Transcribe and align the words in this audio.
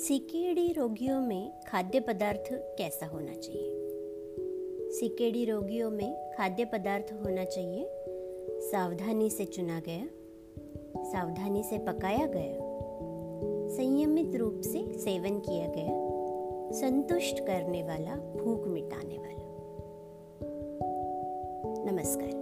CKD 0.00 0.72
रोगियों 0.72 1.20
में 1.20 1.52
खाद्य 1.66 2.00
पदार्थ 2.00 2.44
कैसा 2.52 3.06
होना 3.06 3.34
चाहिए? 3.34 3.72
सीकेडी 4.90 5.44
रोगियों 5.44 5.90
में 5.90 6.30
खाद्य 6.38 6.64
पदार्थ 6.64 7.12
होना 7.12 7.44
चाहिए। 7.44 7.86
सावधानी 8.60 9.30
से 9.30 9.44
चुना 9.44 9.80
गया। 9.80 10.06
सावधानी 11.04 11.62
से 11.62 11.78
पकाया 11.78 12.26
गया। 12.26 12.56
संयमित 13.76 14.36
रूप 14.36 14.60
से 14.60 14.98
सेवन 14.98 15.38
किया 15.40 15.66
गया। 15.66 15.90
संतुष्ट 16.72 17.40
करने 17.40 17.82
वाला, 17.82 18.14
भूख 18.14 18.66
मिटाने 18.66 19.18
वाला। 19.18 19.50
नमस्कार। 21.92 22.34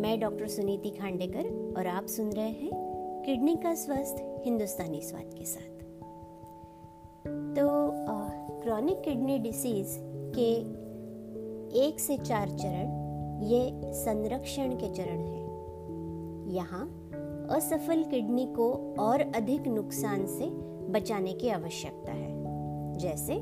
मैं 0.00 0.20
डॉक्टर 0.20 0.48
सुनीति 0.48 0.90
खांडेकर 0.90 1.74
और 1.76 1.86
आप 1.86 2.06
सुन 2.06 2.32
रहे 2.32 2.48
हैं 2.48 2.88
किडनी 3.26 3.56
का 3.56 3.74
स्वस्थ 3.74 4.42
हिंदुस्तानी 4.44 5.00
स्वाद 5.00 5.34
के 5.38 5.44
साथ। 5.44 5.77
क्रॉनिक 8.62 9.00
किडनी 9.00 9.38
डिसीज 9.38 10.00
के 10.38 10.52
एक 11.86 12.00
से 12.00 12.18
चार 12.18 12.48
चरण, 12.48 12.98
ये 13.42 13.92
संरक्षण 13.92 14.70
के 14.70 14.94
चरण 14.94 15.18
हैं। 15.18 15.48
यहाँ, 16.48 17.10
असफल 17.50 18.02
किडनी 18.02 18.46
को 18.46 18.94
और 18.98 19.20
अधिक 19.20 19.68
नुकसान 19.68 20.26
से 20.26 20.46
बचाने 20.92 21.32
की 21.32 21.48
आवश्यकता 21.48 22.12
है। 22.12 22.44
जैसे, 22.98 23.38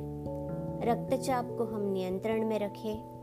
रक्तचाप 0.90 1.44
को 1.58 1.64
हम 1.64 1.92
नियंत्रण 1.92 2.46
में 2.46 2.58
रखें 2.58 3.16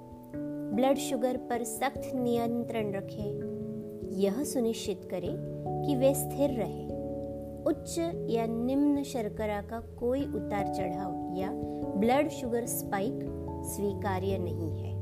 ब्लड 0.75 0.97
शुगर 0.97 1.37
पर 1.37 1.63
सख्त 1.63 2.11
नियंत्रण 2.15 2.91
रखें, 2.91 3.53
यह 4.11 4.43
सुनिश्चित 4.43 5.07
करें 5.12 5.35
कि 5.85 5.95
वे 5.95 6.13
स्थिर 6.13 6.49
रहे। 6.49 6.93
उच्च 7.67 7.97
या 8.29 8.45
निम्न 8.45 9.03
शर्करा 9.03 9.61
का 9.61 9.79
कोई 9.79 10.25
उतार 10.25 10.73
चढ़ाव 10.73 11.33
या 11.37 11.51
ब्लड 11.95 12.29
शुगर 12.29 12.65
स्पाइक 12.65 13.19
स्वीकार्य 13.65 14.37
नहीं 14.37 14.71
है। 14.79 14.93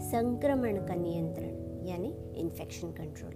संक्रमण 0.00 0.76
का 0.76 0.94
नियंत्रण, 0.94 1.86
यानी 1.86 2.32
इन्फेक्शन 2.34 2.90
कंट्रोल 2.90 3.34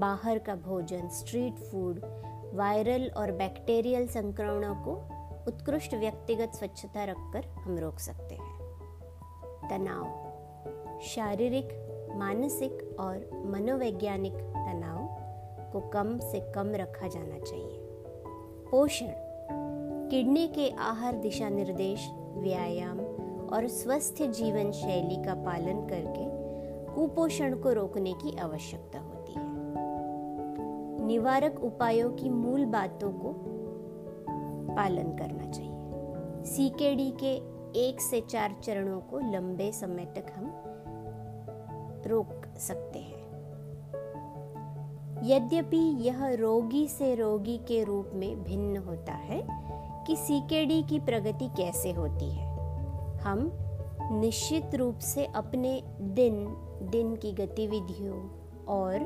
बाहर 0.00 0.38
का 0.38 0.54
भोजन 0.54 1.08
स्ट्रीट 1.08 1.58
फ़ूड 1.58 2.00
वायरल 2.54 3.10
और 3.16 3.32
बैक्टीरियल 3.32 4.06
संक्रमणों 4.06 4.74
को 4.74 4.94
उत्कृष्ट 5.48 5.94
व्यक्तिगत 5.94 6.52
स्वच्छता 6.54 7.04
रखकर 7.04 7.44
हम 7.44 7.78
रोक 7.78 7.98
सकते 7.98 8.34
हैं। 8.34 8.58
तनाव, 9.70 11.00
शारीरिक, 11.00 11.68
मानसिक 12.16 12.96
और 13.00 13.28
मनोवैज्ञानिक 13.46 14.34
को 15.74 15.80
कम 15.80 16.18
से 16.18 16.52
कम 16.52 16.72
रखा 16.74 17.08
जाना 17.08 17.38
चाहिए। 17.38 17.80
पोषण, 18.70 19.06
किडनी 20.10 20.48
के 20.48 20.70
आहार 20.70 21.14
दिशा 21.14 21.48
निर्देश, 21.48 22.10
व्यायाम 22.36 23.00
और 23.48 23.68
स्वस्थ 23.68 24.22
जीवन 24.22 24.70
शैली 24.72 25.16
का 25.16 25.34
पालन 25.34 25.86
करके 25.86 26.44
कुपोषण 26.94 27.56
को 27.56 27.72
रोकने 27.72 28.12
की 28.12 28.36
आवश्यकता 28.36 28.98
होती 28.98 29.32
है। 29.32 29.44
निवारक 31.06 31.64
उपायों 31.64 32.10
की 32.10 32.30
मूल 32.30 32.64
बातों 32.64 33.12
को 33.12 33.34
पालन 34.74 35.16
करना 35.16 35.50
चाहिए। 35.50 35.74
सीकेडी 36.44 37.10
के 37.10 37.32
एक 37.88 38.00
से 38.00 38.20
चार 38.20 38.56
चरणों 38.62 39.00
को 39.00 39.18
लंबे 39.18 39.72
समय 39.72 40.04
तक 40.04 40.26
हम 40.36 40.52
रोक 42.06 42.58
सकते 42.58 42.98
हैं। 42.98 43.13
यद्यपि 45.24 45.76
यह 45.76 46.34
रोगी 46.34 46.88
से 46.88 47.14
रोगी 47.14 47.56
के 47.56 47.84
रूप 47.84 48.10
में 48.14 48.44
भिन्न 48.44 48.76
होता 48.76 49.12
है, 49.12 49.46
कि 50.06 50.16
सीकेडी 50.16 50.82
की 50.82 51.00
प्रगति 51.00 51.48
कैसे 51.48 51.92
होती 51.92 52.30
है? 52.30 52.56
हम 53.18 53.52
निश्चित 54.12 54.74
रूप 54.74 54.98
से 54.98 55.24
अपने 55.24 55.82
दिन 56.00 56.56
दिन 56.82 57.16
की 57.16 57.32
गतिविधियों 57.32 58.28
और 58.64 58.98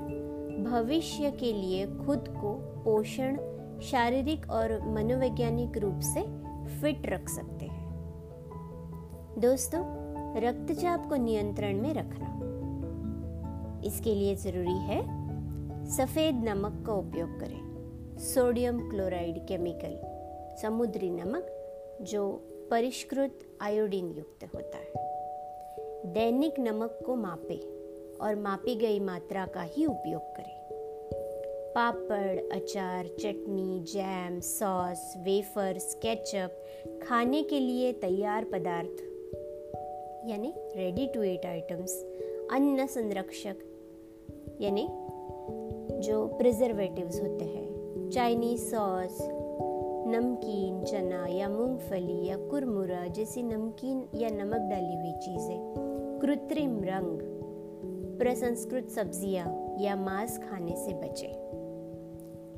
भविष्य 0.71 1.31
के 1.31 1.53
लिए 1.53 1.87
खुद 1.87 2.25
को 2.29 2.53
पोषण, 2.85 3.37
शारीरिक 3.81 4.50
और 4.50 4.89
मनोवैज्ञानिक 4.89 5.79
रूप 5.79 6.00
से 6.00 6.23
फिट 6.81 7.06
रख 7.06 7.29
सकते 7.29 7.67
हैं। 7.67 7.89
दोस्तों, 9.39 9.85
रक्तचाप 10.41 11.09
को 11.09 11.17
नियंत्रण 11.17 11.81
में 11.81 11.95
रखना 11.95 12.35
इसके 13.85 14.15
लिए 14.15 14.35
ज़रूरी 14.35 14.79
है 14.79 15.18
सफ़ेद 15.88 16.34
नमक 16.34 16.87
का 16.87 16.93
उपयोग 16.93 17.41
करें। 17.41 18.19
सोडियम 18.19 18.91
क्लोराइड 18.91 19.47
केमिकल, 19.47 19.94
समुद्री 20.62 21.10
नमक, 21.10 21.47
जो 22.03 22.28
परिष्कृत 22.71 23.38
आयोडीन 23.60 24.10
युक्त 24.10 24.44
होता 24.54 24.78
है। 24.78 24.93
दैनिक 26.12 26.60
नमक 26.60 26.99
को 27.06 27.16
मापे 27.16 27.56
और 28.21 28.34
मापी 28.34 28.75
गई 28.75 29.00
मात्रा 29.00 29.47
का 29.47 29.62
ही 29.62 29.87
उपयोग 29.87 30.37
करें। 30.37 30.59
पापड़, 31.75 32.38
अचार, 32.53 33.06
चटनी, 33.06 33.81
जैम, 33.81 34.41
सॉस, 34.41 35.15
वेफर्स, 35.19 35.94
केचप 35.94 36.65
खाने 37.03 37.43
के 37.43 37.60
लिए 37.60 37.93
तैयार 37.93 38.44
पदार्थ, 38.44 39.03
यानी 40.28 40.55
रेडी 40.76 41.06
टू 41.06 41.22
ईट 41.22 41.47
आइटम्स 41.47 42.03
अन्न 42.53 42.87
संरक्षक, 42.87 43.56
यानी 44.60 44.88
जो 45.99 46.27
प्रिजर्वेटिव्स 46.27 47.21
होते 47.23 47.45
हैं 47.45 48.09
चाइनीज़ 48.11 48.61
सॉस 48.61 49.19
नमकीन, 50.09 50.83
चना 50.85 51.27
या 51.27 51.49
मूंगफली 51.49 52.27
या 52.27 52.37
कुरमुरा 52.37 53.07
जैसी 53.07 53.43
नमकीन 53.43 54.05
या 54.15 54.29
नमक 54.31 54.69
डाली 54.71 54.95
हुई 54.95 55.13
चीज़ें, 55.13 56.21
कृत्रिम 56.23 56.79
रंग, 56.85 57.19
प्रसंस्कृत 58.19 58.89
सब्ज़ियाँ 58.89 59.77
या 59.81 59.97
मांस 59.97 60.39
खाने 60.39 60.77
से 60.77 60.95
बचें। 60.95 61.49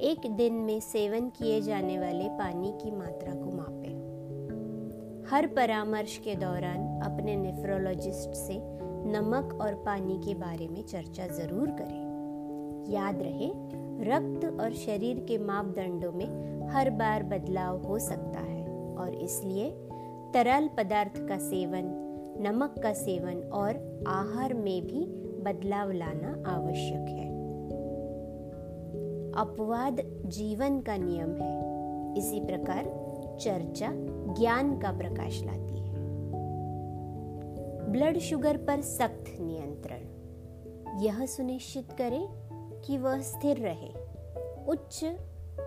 एक 0.00 0.30
दिन 0.36 0.54
में 0.54 0.80
सेवन 0.80 1.28
किए 1.28 1.60
जाने 1.60 1.98
वाले 1.98 2.28
पानी 2.28 2.72
की 2.82 2.90
मात्रा 2.90 3.34
को 3.34 3.50
मापें। 3.50 5.28
हर 5.30 5.46
परामर्श 5.46 6.16
के 6.18 6.34
दौरान 6.34 7.00
अपने 7.00 7.36
नेफ्रोलॉजिस्ट 7.36 8.34
से 8.34 8.60
नमक 9.12 9.58
और 9.62 9.74
पानी 9.74 10.18
के 10.18 10.34
बारे 10.34 10.68
में 10.68 10.82
चर्चा 10.82 11.26
ज़रूर 11.26 11.70
करें। 11.70 12.09
याद 12.90 13.22
रहे, 13.22 13.52
रक्त 14.04 14.60
और 14.60 14.72
शरीर 14.72 15.24
के 15.28 15.38
मापदंडों 15.38 16.12
में 16.12 16.50
हर 16.68 16.90
बार 16.90 17.22
बदलाव 17.22 17.82
हो 17.82 17.98
सकता 17.98 18.40
है 18.40 18.94
और 18.96 19.14
इसलिए 19.14 19.70
तरल 20.34 20.68
पदार्थ 20.68 21.28
का 21.28 21.38
सेवन, 21.38 21.82
नमक 22.40 22.74
का 22.82 22.92
सेवन 22.92 23.42
और 23.42 24.04
आहार 24.08 24.54
में 24.54 24.86
भी 24.86 25.06
बदलाव 25.42 25.90
लाना 25.90 26.44
आवश्यक 26.46 27.08
है। 27.08 27.30
अपवाद 29.32 30.00
जीवन 30.26 30.80
का 30.80 30.96
नियम 30.96 31.36
है। 31.36 31.70
इसी 32.18 32.40
प्रकार 32.40 32.84
चर्चा 33.40 33.88
ज्ञान 34.34 34.78
का 34.78 34.92
प्रकाश 34.92 35.44
लाती 35.44 35.78
है। 35.78 35.94
ब्लड 37.92 38.18
शुगर 38.18 38.56
पर 38.56 38.80
सख्त 38.80 39.40
नियंत्रण। 39.40 40.00
यह 41.00 41.26
सुनिश्चित 41.26 41.92
करें 41.92 42.49
कि 42.84 42.98
वह 42.98 43.20
स्थिर 43.20 43.56
रहे। 43.56 43.92
उच्च 44.68 45.04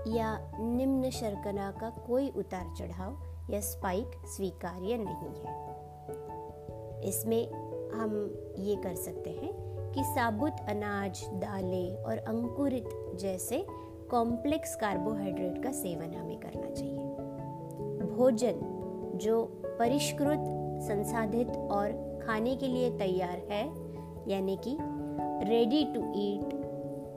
या 0.08 0.52
निम्न 0.60 1.10
शर्करा 1.10 1.72
का 1.72 1.90
कोई 1.90 2.30
उतार 2.30 2.74
चढ़ाव 2.78 3.18
या 3.50 3.60
स्पाइक 3.60 4.12
स्वीकार्य 4.26 4.98
नहीं 4.98 5.34
है। 5.42 5.62
इसमें 7.02 7.52
हम 7.92 8.16
ये 8.60 8.76
कर 8.76 8.96
सकते 8.96 9.30
हैं 9.30 9.52
कि 9.92 10.04
साबुत 10.04 10.56
अनाज, 10.70 11.26
दालें 11.34 11.96
और 11.96 12.18
अंकुरित 12.18 12.90
जैसे 13.16 13.66
कॉम्प्लेक्स 14.12 14.76
कार्बोहाइड्रेट 14.76 15.64
का 15.64 15.72
सेवन 15.72 16.14
हमें 16.14 16.40
करना 16.40 16.70
चाहिए। 16.70 17.04
भोजन 18.16 18.60
जो 19.16 19.44
परिष्कृत, 19.80 20.46
संसाधित 20.82 21.48
और 21.48 21.92
खाने 22.28 22.56
के 22.56 22.68
लिए 22.68 22.90
तैयार 22.98 23.38
है, 23.50 23.64
यानी 24.32 24.58
कि 24.68 24.78
रेडी 25.50 25.84
टू 25.86 26.02
ईट 26.16 26.53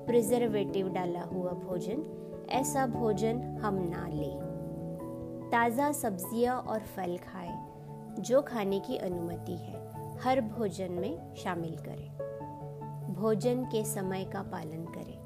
प्रिजर्वेटिव 0.07 0.89
डाला 0.89 1.23
हुआ 1.23 1.51
भोजन, 1.51 2.03
ऐसा 2.51 2.87
भोजन 2.87 3.41
हम 3.63 3.75
ना 3.75 4.09
लें। 4.09 4.39
ताज़ा 5.53 5.93
सब्ज़ियाँ 5.93 6.59
और 6.59 6.79
फल 6.79 7.17
खाएँ, 7.17 7.59
जो 8.21 8.43
खाने 8.43 8.81
की 8.81 8.97
अनुमति 8.97 9.53
है, 9.53 9.93
हर 10.19 10.41
भोजन 10.41 10.93
में 10.93 11.35
शामिल 11.35 11.77
करें। 11.77 12.17
भोजन 13.15 13.65
के 13.65 13.85
समय 13.85 14.25
का 14.25 14.43
पालन 14.43 14.85
करें। 14.85 15.19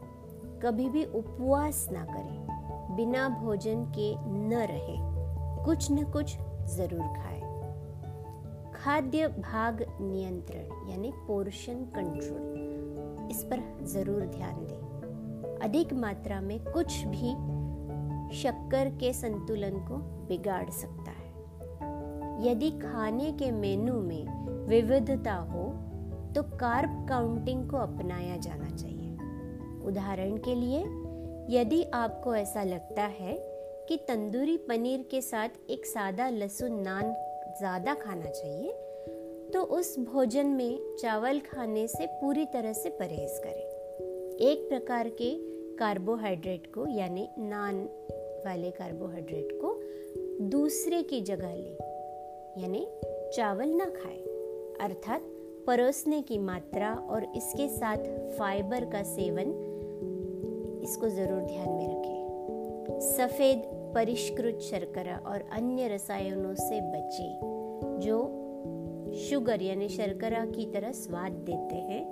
कभी 0.61 0.89
भी 0.89 1.05
उपवास 1.05 1.89
ना 1.93 2.05
करें। 2.05 2.97
बिना 2.97 3.29
भोजन 3.29 3.85
के 3.85 4.15
न 4.29 4.51
रहे। 4.55 4.97
कुछ 5.65 5.93
न 5.93 6.05
कुछ 6.05 6.37
ज़रूर 6.65 7.01
खाएँ। 7.01 7.41
खाद्य 8.75 9.29
भाग 9.29 9.87
नियंत्रण, 10.01 10.91
यानी 10.91 11.13
पोर्शन 11.27 11.75
कंट्रोल 11.75 12.70
इस 13.31 13.43
पर 13.45 13.63
ज़रूर 13.87 14.21
ध्यान 14.29 14.67
दें। 14.67 15.59
अधिक 15.61 15.93
मात्रा 15.93 16.41
में 16.41 16.59
कुछ 16.65 17.03
भी 17.07 17.33
शक्कर 18.37 18.89
के 19.01 19.13
संतुलन 19.13 19.79
को 19.89 19.97
बिगाड़ 20.29 20.71
सकता 20.71 21.11
है। 21.11 21.29
यदि 22.43 22.71
खाने 22.73 23.31
के 23.33 23.51
मेनू 23.53 24.01
में 24.01 24.67
विविधता 24.69 25.35
हो 25.45 25.69
तो 26.35 26.43
कार्ब 26.59 27.07
काउंटिंग 27.09 27.69
को 27.71 27.77
अपनाया 27.77 28.37
जाना 28.37 28.69
चाहिए। 28.69 28.99
उदाहरण 29.87 30.37
के 30.39 30.55
लिए, 30.55 30.81
यदि 31.51 31.83
आपको 31.95 32.35
ऐसा 32.35 32.63
लगता 32.63 33.03
है 33.15 33.35
कि 33.89 33.97
तंदूरी 34.09 34.57
पनीर 34.69 35.07
के 35.11 35.21
साथ 35.21 35.71
एक 35.71 35.87
सादा 35.87 36.29
लहसुन 36.29 36.81
नान 36.81 37.13
ज़्यादा 37.59 37.95
खाना 37.95 38.31
चाहिए 38.31 38.73
तो 39.55 39.63
उस 39.63 39.99
भोजन 39.99 40.47
में 40.47 40.97
चावल 40.97 41.39
खाने 41.41 41.87
से 41.89 42.07
पूरी 42.07 42.45
तरह 42.45 42.73
से 42.73 42.91
परहेज 42.91 43.39
करें। 43.39 44.49
एक 44.49 44.69
प्रकार 44.69 45.09
के 45.09 45.31
कार्बोहाइड्रेट 45.77 46.67
को, 46.67 46.87
यानी 46.87 47.29
नान 47.39 47.83
वाले 48.47 48.71
कार्बोहाइड्रेट 48.71 49.49
को 49.53 49.75
दूसरे 50.49 51.03
की 51.03 51.21
जगह 51.21 51.55
ले, 51.55 51.71
यानी 52.63 52.87
चावल 53.37 53.69
ना 53.69 53.85
खाए। 53.85 54.19
अर्थात 54.81 55.23
परोसने 55.67 56.21
की 56.23 56.39
मात्रा 56.39 56.95
और 57.11 57.25
इसके 57.37 57.69
साथ 57.69 57.97
फाइबर 58.39 58.85
का 58.85 59.03
सेवन 59.03 59.53
इसको 60.85 61.09
ज़रूर 61.09 61.43
ध्यान 61.43 61.69
में 61.69 61.89
रखें। 61.89 63.01
सफ़ेद, 63.01 63.63
परिष्कृत 63.95 64.59
शर्करा 64.61 65.17
और 65.27 65.49
अन्य 65.53 65.89
रसायनों 65.89 66.55
से 66.55 66.81
बचे, 66.81 67.29
जो 68.07 68.40
शुगर 69.15 69.63
यानी 69.63 69.89
शर्करा 69.89 70.47
की 70.47 70.67
तरह 70.67 70.93
स्वाद 70.93 71.33
देते 71.33 71.77
हैं। 71.77 72.05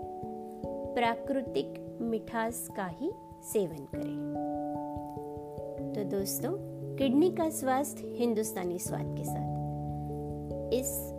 प्राकृतिक 0.94 1.98
मिठास 2.00 2.68
का 2.76 2.86
ही 2.86 3.12
सेवन 3.42 3.84
करें। 3.94 4.34
तो 5.94 6.04
दोस्तों, 6.04 6.52
किडनी 6.96 7.30
का 7.30 7.48
स्वास्थ्य 7.48 8.06
हिंदुस्तानी 8.06 8.78
स्वाद 8.78 9.16
के 9.18 9.24
साथ। 9.24 9.58
इस 10.72 11.14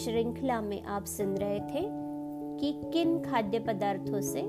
श्रृंखला 0.00 0.60
में 0.60 0.82
आप 0.82 1.04
सुन 1.04 1.36
रहे 1.36 1.60
थे 1.60 1.82
कि 2.58 2.80
किन 2.92 3.18
खाद्य 3.18 3.58
पदार्थों 3.58 4.20
से 4.20 4.42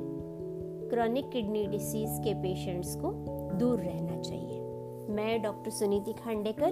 क्रॉनिक 0.89 1.29
किडनी 1.29 1.67
डिसीज 1.67 2.09
के 2.11 2.33
पेशेंट्स 2.33 2.95
को 2.95 3.11
दूर 3.55 3.79
रहना 3.79 4.21
चाहिए। 4.21 4.61
मैं 5.09 5.41
डॉक्टर 5.41 5.71
सुनीति 5.71 6.13
खांडेकर 6.13 6.71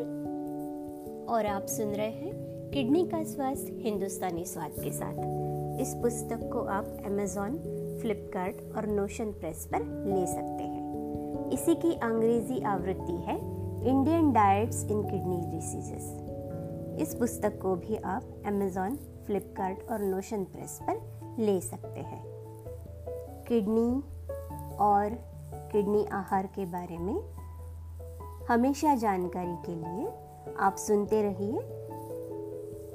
और 1.30 1.46
आप 1.46 1.66
सुन 1.66 1.88
रहे 1.88 2.12
हैं 2.12 2.57
किडनी 2.74 3.06
का 3.06 3.24
स्वास्थ्य 3.24 3.74
हिंदुस्तानी 3.74 4.46
स्वाद 4.46 4.72
के 4.72 4.92
साथ। 4.92 5.82
इस 5.82 5.94
पुस्तक 5.94 6.40
को 6.54 6.60
आप 6.60 6.86
अमेजोन 7.06 7.54
फ्लिपकार्ट 8.02 8.76
और 8.76 8.88
नोशन 8.88 9.32
प्रेस 9.32 9.70
पर 9.74 9.80
ले 9.80 10.26
सकते 10.28 10.64
हैं। 10.64 11.50
इसी 11.50 11.76
की 11.76 11.94
अंग्रेज़ी 11.94 12.60
आवृत्ति 12.62 13.14
है 13.14 13.38
Indian 13.88 14.32
diets 14.32 14.84
in 14.84 15.04
kidney 15.04 15.38
diseases 15.52 17.00
इस 17.02 17.16
पुस्तक 17.16 17.60
को 17.62 17.76
भी 17.76 17.96
आप 17.96 18.44
अमेजोन 18.46 18.96
फ्लिपकार्ट 19.26 19.90
और 19.92 20.00
नोशन 20.00 20.44
प्रेस 20.44 20.80
पर 20.84 21.02
ले 21.40 21.60
सकते 21.62 22.00
हैं। 22.00 22.24
किडनी 23.48 23.90
और 24.78 25.10
किडनी 25.72 26.06
आहार 26.06 26.46
के 26.46 26.66
बारे 26.66 26.98
में 26.98 27.18
हमेशा 28.50 28.96
जानकारी 28.96 29.56
के 29.66 29.76
लिए 29.76 30.08
आप 30.60 30.76
सुनते 30.76 31.22
रहिए 31.22 31.77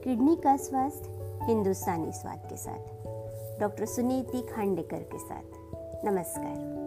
किडनी 0.05 0.37
का 0.37 0.57
स्वास्थ्य 0.57 1.11
हिंदुस्तानी 1.45 2.13
स्वाद 2.13 2.39
के 2.51 2.57
साथ। 2.57 3.61
डॉक्टर 3.61 3.87
सुनीति 3.87 4.43
खांडेकर 4.43 5.03
के 5.03 5.19
साथ। 5.19 6.05
नमस्कार। 6.05 6.82